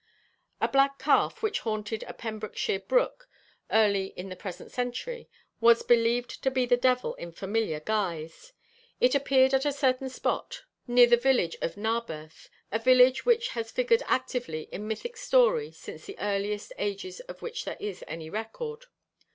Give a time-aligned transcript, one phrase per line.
[0.61, 3.29] 'A black calf, which haunted a Pembrokeshire brook
[3.69, 8.51] early in the present century, was believed to be the devil in familiar guise.
[8.99, 13.69] It appeared at a certain spot near the village of Narberth a village which has
[13.69, 18.87] figured actively in mythic story since the earliest ages of which there is any record.